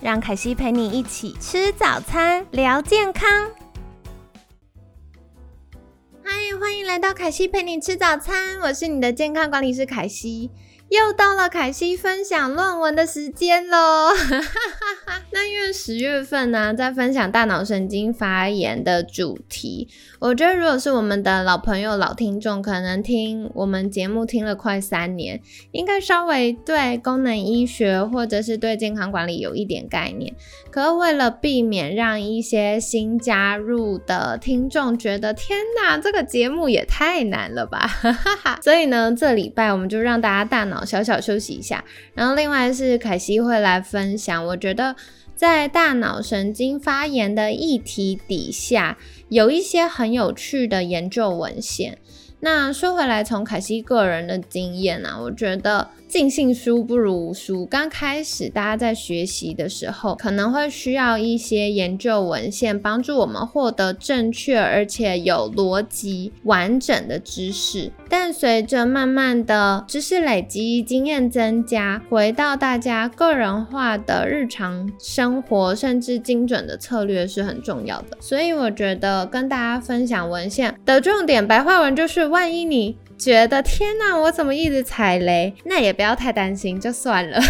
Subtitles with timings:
[0.00, 3.50] 让凯西陪你一起吃早餐，聊健康。
[6.22, 6.30] 嗨，
[6.60, 10.50] 欢迎来到凯西陪你吃早餐，我是你的健康管理师凯西。
[10.88, 14.10] 又到了凯西分享论文的时间喽！
[15.38, 19.86] 那因为十月份呢，在分享大脑神经发炎的主题，
[20.18, 30.34] 我觉得如果是我们的老朋友、老听众，可能听我们节目听了快三年，应该稍微对功能医学或者是对健康管理有一点概念。
[30.72, 37.88] 可为了避免让一些新加入的听众觉得天哪，这个节目也太难了吧，
[38.60, 40.84] 所以呢，这礼拜我们就让大家大脑。
[40.84, 41.84] 小小休息一下，
[42.14, 44.96] 然后另外是凯西会来分享，我觉得
[45.38, 51.96] 在大脑神经发炎的议题底下，有一些很有趣的研究文献。
[52.40, 55.90] 那说回来，从凯西个人的经验啊，我觉得。
[56.08, 57.66] 尽信书不如无书。
[57.66, 67.92] 刚开始大家在学习的时候，可能会需要一些研究文献帮助我们获得正确而且有逻辑完整的知识。
[68.08, 78.16] 但随着慢慢的知识累积、经验增加，回到大家个人化的日常生活，甚至精准的策略是很重要的。
[78.18, 82.96] 所以我觉得跟大家分享文献的重点，白话文就是：万一你。
[83.18, 85.52] 觉得天哪，我怎么一直踩雷？
[85.64, 87.40] 那也不要太担心，就算了。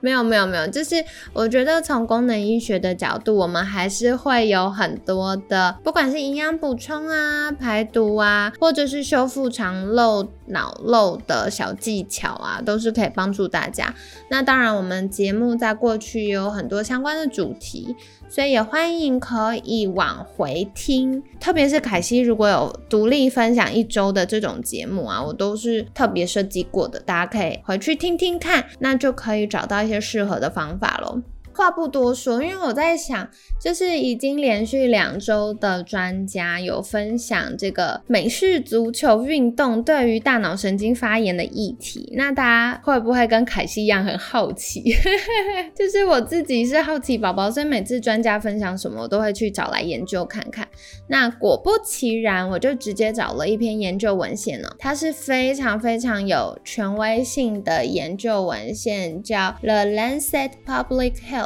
[0.00, 13.94] 没有没有没有，就是我觉得从功能医学的角度，我们还是会有很多的，不管是营养补充啊、排毒啊，或者是修复肠漏、脑漏的小技巧啊，都是可以帮助大家。
[14.30, 17.96] 那当然，我们节目在过去有很多相关的主题。
[18.28, 31.22] 所以也欢迎可以往回听，特别是凯西如果有独立分享一周的这种节目啊，我都是特别设计过的，大家可以回去听听看，那就可以找到一些适合的方法喽。
[31.56, 33.28] 话不多说，因为我在想，
[33.58, 44.82] 就是已经连续两周的专家有分享这个美式足球运动对于大脑神经发炎的议题，那大家会不会跟凯西一样很好奇？
[45.74, 50.68] 就是我自己是好奇宝宝，所以每次专家分享什么，我都会去找来研究看看。
[51.08, 61.44] 那果不其然，我就直接找了一篇研究文献哦，它是非常非常有权威性的研究文献，叫《The Lancet Public Health》。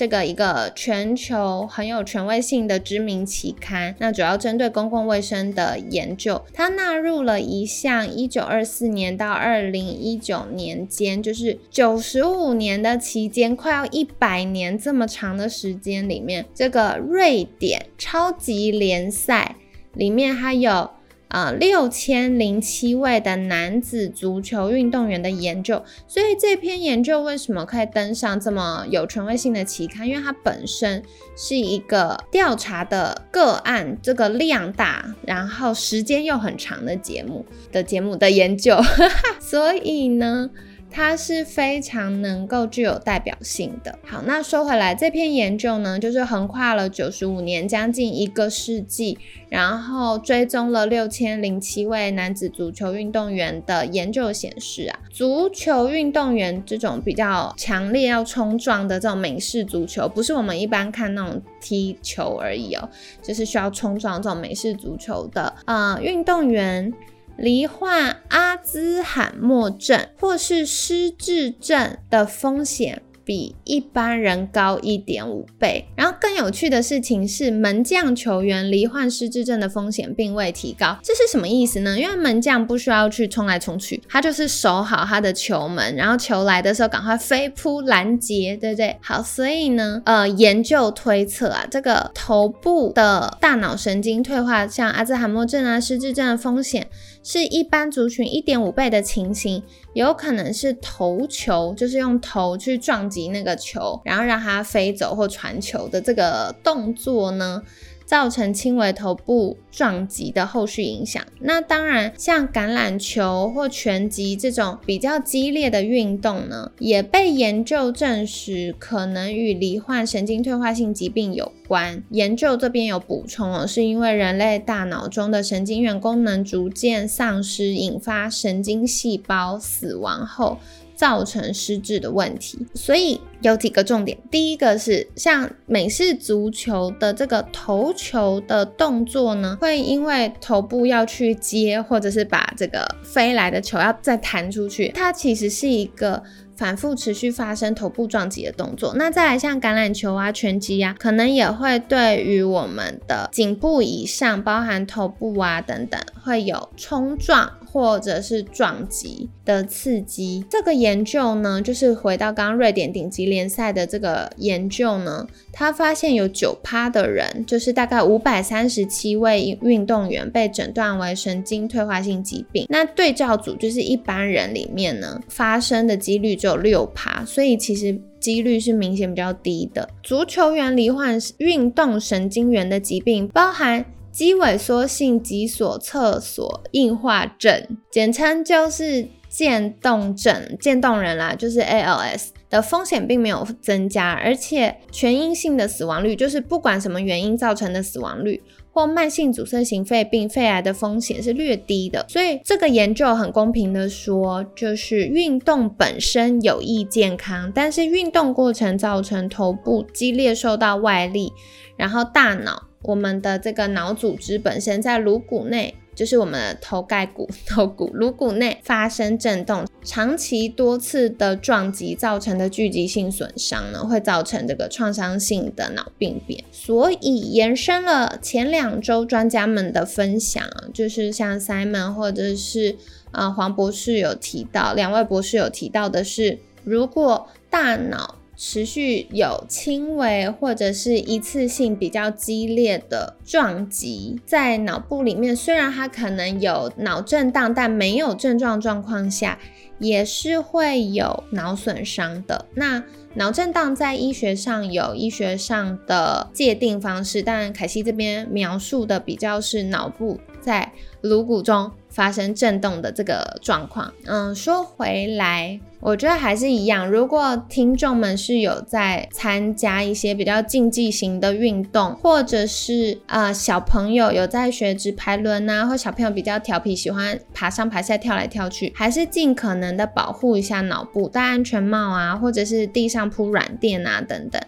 [0.00, 19.56] 这个一个全球很有权威性的知名期刊，那主要针对公共卫生的研究，它纳入了一项一九二四年到二零一九年间，就是九十五年的期间，快要一百年这么长的时间里面，这个瑞典超级联赛
[19.92, 20.92] 里面还有。
[21.30, 30.08] 啊，六千零七位的男子足球运动员的研究，所以这篇研究为什么可以登上这么有权威性的期刊？
[30.08, 31.02] 因为它本身
[31.36, 38.76] 是一个调查的个案，这个量大，然后时间又很长的节目的节目的研究，
[39.40, 40.50] 所以呢。
[40.90, 43.98] 它是非常能够具有代表性的。
[44.04, 49.16] 好，那说回来，这篇研究呢，就是横跨了九十五年，将近一个世纪，
[49.48, 62.88] 然后追踪了六千零七位男子足球运动员的研究显示啊，足球运动员这种比较强烈要冲撞的这种美式足球，不是我们一般看那种踢球而已哦，
[63.22, 66.92] 就是需要冲撞这种美式足球的啊运动员。
[67.36, 73.02] 罹患阿兹海默症或是失智症的风险。
[73.22, 75.86] 比一般人高一点五倍。
[75.94, 80.98] 然后更有趣的事情是，门将球员罹患失智症的风险并未提高。
[81.00, 81.96] 这是什么意思呢？
[81.96, 88.96] 因为门将不需要去冲来冲去，他就是守好他的球门，然后球来的时候赶快飞扑拦截，对不对？
[89.00, 96.88] 好，所以呢，呃，研究推测啊，这个头部的大脑神经退化，像阿兹海默症啊、失智症的风险，
[97.22, 99.62] 是一般族群一点五倍的情形。
[99.92, 107.62] 有可能是头球，就是用头去撞击那个球，然后让它飞走或传球的这个动作呢，
[108.10, 111.24] 造成轻微头部撞击的后续影响。
[111.38, 122.02] 那当然，像橄榄球或拳击这种比较激烈的运动呢，也被研究证实可能与罹患神经退化性疾病有关。
[122.10, 130.58] 研究这边有补充哦，是因为人类大脑中的神经元功能逐渐丧失，引发神经细胞死亡后。
[131.00, 134.18] 造成失智的问题，所以有几个重点。
[134.30, 146.22] 第一个是像美式足球的这个投球的动作呢，会因为头部要去接，或者是把这个飞来的球要再弹出去，它其实是一个。
[146.60, 160.44] 反复持续发生头部撞击的动作，那再来像橄榄球啊、拳击啊，可能也会对于我们的颈部以上，包含头部啊等等，会有冲撞或者是撞击的刺激。
[160.50, 172.66] 这个研究呢，就是回到刚刚瑞典顶级联赛的这个研究呢，他发现有九趴的人，就是大概五百三十七位运动员被诊断为神经退化性疾病。
[172.68, 179.88] 那对照组就是一般人里面呢，发生的几率就有六趴，所以其实几率是明显比较低的。
[180.02, 198.42] 足球员罹患运动神经元的疾病，包含肌萎缩性脊索侧索硬化症，简称就是渐冻症、渐冻人啦，就是 ALS 的风险并没有增加，而且全因性的死亡率，就是不管什么原因造成的死亡率。
[198.72, 211.32] 或慢性阻塞型肺病、肺癌的风险是略低的，所以这个研究很公平的说，就是运动本身有益健康，但是运动过程造成头部激烈受到外力，
[211.76, 215.74] 然后大脑我们的这个脑组织本身在颅骨内。
[215.92, 226.42] 就是我们的头盖骨、 头骨、颅骨内发生震动，长期多次的撞击造成的聚集性损伤呢，会造成这个创伤性的脑病变。
[226.50, 230.42] 所以延伸了前两周专家们的分享，
[230.72, 232.76] 就是像 Simon 或者是
[233.10, 249.38] 呃黄博士有提到，两位博士有提到的是，如果大脑持续有轻微或者是一次性比较激烈的撞击，在脑部里面，虽然它可能有脑震荡，但没有症状状况下，
[249.78, 252.46] 也是会有脑损伤的。
[252.54, 252.82] 那
[253.16, 260.72] 脑震荡在医学上有医学上的界定方式，但凯西这边描述的比较是脑部在
[261.02, 263.92] 颅骨中发生震动的这个状况。
[264.06, 265.60] 嗯，说回来。
[265.80, 284.40] 我觉得还是一样，如果听众们是有在参加一些比较竞技型的运动，或者是呃小朋友有在学直排轮呐，或小朋友比较调皮，喜欢爬上爬下跳来跳去，还是尽可能的保护一下脑部，戴安全帽啊，或者是地上铺软垫啊等等。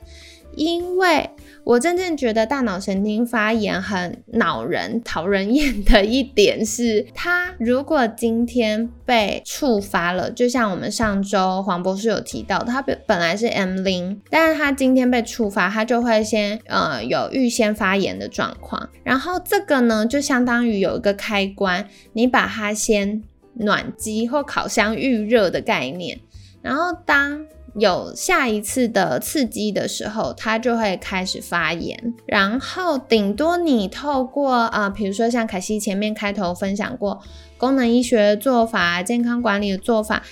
[0.54, 1.30] 因为
[1.64, 23.22] 我真正觉得大脑神经发炎很恼人、讨人厌的一点是，它如果今天被触发了，就像我们上周黄博士有提到，它本本来是 M 零，但是它今天被触发，它就会先呃有预先发炎的状况，然后这个呢就相当于有一个开关，你把它先
[23.54, 26.18] 暖机或烤箱预热的概念，
[26.60, 27.46] 然后当。
[27.74, 37.20] 有下一次的刺激的时候，它就会开始发炎，然后顶多你透过啊，比如说像凯西前面开头分享过
[37.56, 40.22] 功能医学的做法、健康管理的做法。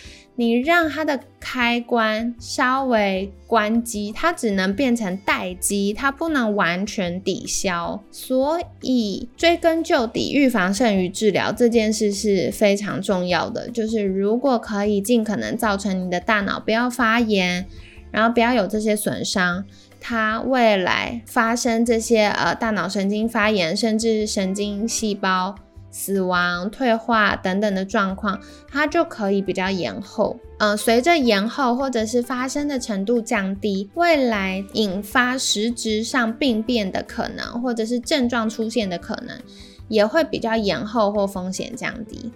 [0.40, 8.02] 你让它的开关稍微关机，它只能变成待机，它不能完全抵消。
[8.10, 13.68] 所以追根究底，预防胜于治疗这件事是非常重要的。
[13.68, 17.66] 就是如果可以尽可能造成你的大脑不要发炎，
[18.10, 19.66] 然后不要有这些损伤，
[20.00, 25.54] 它未来发生这些呃大脑神经发炎，甚至神经细胞。
[25.90, 30.38] 死亡、退化等等的状况，它就可以比较延后。
[30.58, 39.38] 嗯，随着延后或者是发生的程度降低，未来引发实质上病变的可能，或者是症状出现的可能，
[39.88, 42.30] 也会比较延后或风险降低。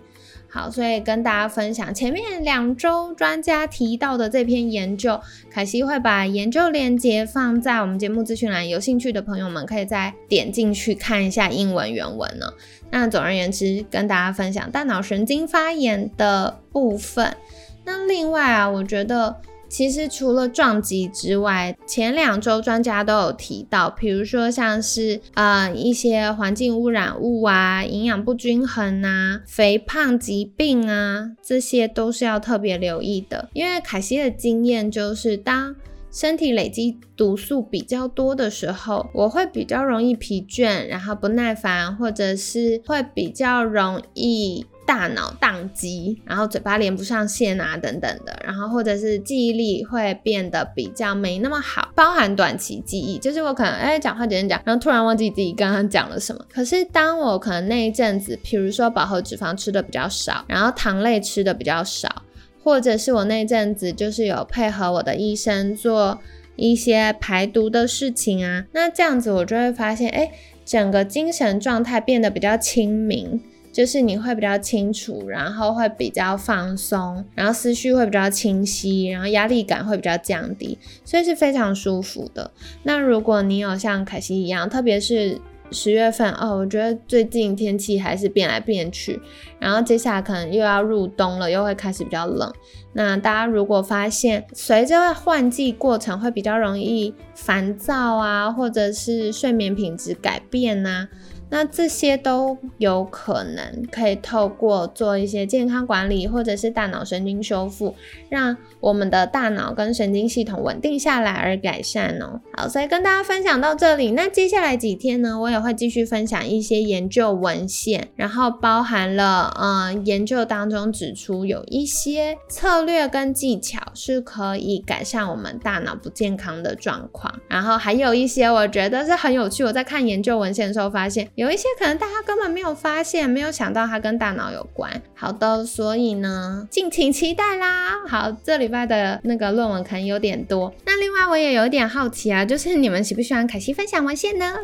[0.55, 5.21] 好，所以跟大家分享前面两周专家提到的这篇研究，
[5.51, 12.47] 凯西会把研究链接放在我们节目资讯栏，有兴趣的朋友们可以再点进去看一下英文原文呢。
[12.93, 17.37] 那总而言之，跟大家分享大脑神经发炎的部分。
[17.85, 19.35] 那另外啊，我觉得。
[19.75, 33.49] 其实除了撞击之外，前两周专家都有提到，比如说像是呃一些环境污染物啊、营养不均衡啊、肥胖疾病啊，这些都是要特别留意的。
[33.53, 35.75] 因为凯西的经验就是，当
[36.09, 44.65] 身体累积毒素比较多的时候，我会比较容易疲倦，然后不耐烦，或者是会比较容易。
[44.87, 56.45] 大脑宕机，然后嘴巴连不上线啊，等等的，然后或者是记忆力会变得比较没那么好，包含短期记忆，就是我可能哎讲话讲讲，然后突然忘记自己刚刚讲了什么。
[56.53, 62.23] 可是当我可能那一阵子，比如说饱和脂肪吃的比较少，然后糖类吃的比较少，
[62.63, 66.19] 或者是我那阵子就是有配合我的医生做
[66.57, 70.31] 一些排毒的事情啊，那这样子我就会发现，哎，
[70.65, 73.43] 整个精神状态变得比较清明。
[73.75, 82.53] 就是你会比较清楚，然后会比较放松，然后思绪会比较清晰，然后压力感会比较降低，所以是非常舒服的。
[82.85, 85.41] 那如果你有像凯西一样，特别是
[85.73, 89.21] 十月份哦，我觉得最近天气还是变来变去，
[89.59, 92.53] 然后接下来可能又要入冬了，又会开始比较冷。
[92.93, 101.09] 那大家如果发现随着换季过程会比较容易烦躁啊，或者是睡眠品质改变呐。
[101.55, 107.95] 那这些都有可能可以透过做一些健康管理，或者是大脑神经修复，
[108.29, 112.41] 让我们的大脑跟神经系统稳定下来而改善哦。
[112.55, 114.11] 好，所以跟大家分享到这里。
[114.11, 129.63] 那接下来几天呢，我也会继续分享一些研究文献，然后包含了嗯，研究当中指出有一些策略跟技巧是可以改善我们大脑不健康的状况，然后还有一些我觉得是很有趣。
[129.63, 131.31] 我在看研究文献的时候发现。
[131.45, 135.03] 有一些可能大家根本没有发现，没有想到它跟大脑有关。
[135.15, 138.07] 好的，所以呢，敬请期待啦。
[138.09, 140.73] 好，这礼拜的那个论文可能有点多。
[140.87, 144.55] 那另外我也有点好奇啊，就是你们喜不喜欢凯西分享文献呢？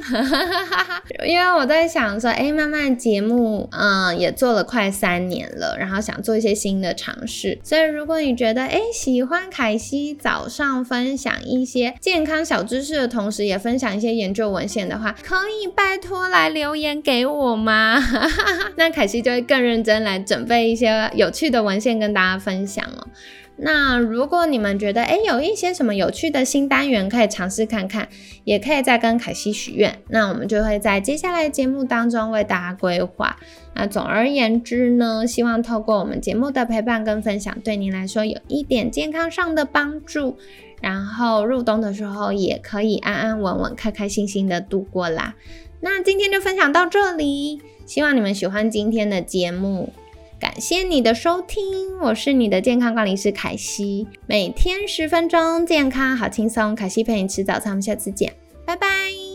[1.27, 7.59] 因为我在想说，哎，慢慢节目，嗯，也做了快三年了，然后想做一些新的尝试。
[7.63, 16.70] 所以如果你觉得，哎，喜欢凯西早上分享一些健康小知识的同时，也分享一些研究文献的话，可以拜托来留。
[16.71, 17.99] 留言给我吗？
[18.79, 23.09] 那凯西就会更认真来准备一些有趣的文献跟大家分享哦。
[23.57, 28.09] 那如果你们觉得诶有一些什么有趣的新单元可以尝试看看，
[28.45, 33.37] 也可以再跟凯西许愿，那我们就会在接下来节目当中为大家规划。
[33.75, 40.39] 那总而言之呢，希望透过我们节目的陪伴跟分享，对您来说有一点健康上的帮助，
[40.81, 45.35] 然后入冬的时候也可以安安稳稳、开开心心的度过啦。
[45.81, 49.93] 那今天就分享到这里，希望你们喜欢今天的节目，
[50.39, 58.33] 感谢你的收听，我是你的健康管理师凯西，每天十分钟，健康好轻松，凯西陪你吃早餐，我们下次见，
[58.67, 59.30] 拜拜。